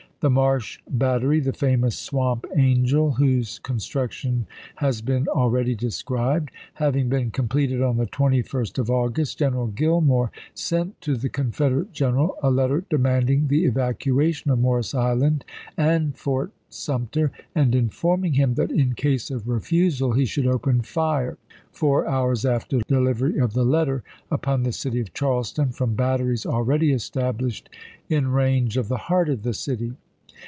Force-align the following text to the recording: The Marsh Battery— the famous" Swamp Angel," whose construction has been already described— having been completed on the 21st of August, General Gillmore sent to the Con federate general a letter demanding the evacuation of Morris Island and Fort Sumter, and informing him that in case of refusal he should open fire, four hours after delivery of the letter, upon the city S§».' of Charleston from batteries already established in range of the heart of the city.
The 0.21 0.29
Marsh 0.29 0.77
Battery— 0.87 1.39
the 1.39 1.51
famous" 1.51 1.97
Swamp 1.97 2.45
Angel," 2.55 3.13
whose 3.13 3.57
construction 3.57 4.45
has 4.75 5.01
been 5.01 5.27
already 5.27 5.73
described— 5.73 6.51
having 6.75 7.09
been 7.09 7.31
completed 7.31 7.81
on 7.81 7.97
the 7.97 8.05
21st 8.05 8.77
of 8.77 8.91
August, 8.91 9.39
General 9.39 9.65
Gillmore 9.69 10.29
sent 10.53 11.01
to 11.01 11.17
the 11.17 11.27
Con 11.27 11.49
federate 11.49 11.91
general 11.91 12.35
a 12.43 12.51
letter 12.51 12.83
demanding 12.87 13.47
the 13.47 13.65
evacuation 13.65 14.51
of 14.51 14.59
Morris 14.59 14.93
Island 14.93 15.43
and 15.75 16.15
Fort 16.15 16.51
Sumter, 16.69 17.31
and 17.55 17.73
informing 17.73 18.33
him 18.33 18.53
that 18.53 18.69
in 18.71 18.93
case 18.93 19.31
of 19.31 19.49
refusal 19.49 20.11
he 20.13 20.25
should 20.25 20.45
open 20.45 20.83
fire, 20.83 21.39
four 21.71 22.07
hours 22.07 22.45
after 22.45 22.77
delivery 22.81 23.39
of 23.39 23.53
the 23.53 23.65
letter, 23.65 24.03
upon 24.29 24.61
the 24.61 24.71
city 24.71 24.99
S§».' 24.99 25.01
of 25.01 25.13
Charleston 25.15 25.69
from 25.69 25.95
batteries 25.95 26.45
already 26.45 26.91
established 26.93 27.69
in 28.07 28.27
range 28.27 28.77
of 28.77 28.87
the 28.87 28.97
heart 29.09 29.27
of 29.27 29.41
the 29.41 29.55
city. 29.55 29.93